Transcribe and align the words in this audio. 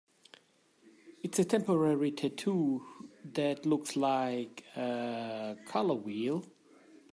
It's 1.21 1.37
a 1.37 1.45
temporary 1.45 2.11
tattoo 2.11 2.83
that 3.23 3.67
looks 3.67 3.95
like... 3.95 4.63
a 4.75 5.55
color 5.67 5.93
wheel? 5.93 6.43